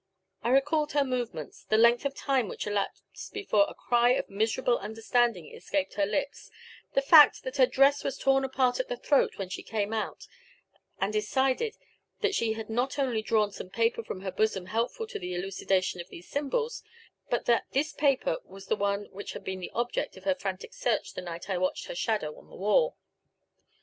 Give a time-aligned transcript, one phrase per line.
[0.41, 4.79] I recalled her movements, the length of time which elapsed before the cry of miserable
[4.79, 6.49] understanding escaped her lips,
[6.95, 10.25] the fact that her dress was torn apart at the throat when she came out,
[10.99, 11.77] and decided
[12.21, 16.01] that she had not only drawn some paper from her bosom helpful to the elucidation
[16.01, 16.81] of these symbols,
[17.29, 20.73] but that this paper was the one which had been the object of her frantic
[20.73, 22.97] search the night I watched her shadow on the wall.